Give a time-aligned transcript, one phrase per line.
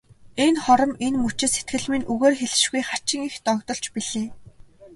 [0.45, 4.27] Энэ хором, энэ мөчид сэтгэл минь үгээр хэлшгүй хачин их догдолж билээ.